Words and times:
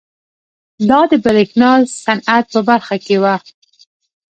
دا 0.89 1.01
د 1.11 1.13
برېښنا 1.25 1.71
صنعت 2.03 2.45
په 2.53 2.59
برخه 2.69 2.95
کې 3.05 3.15
وه. 3.23 3.35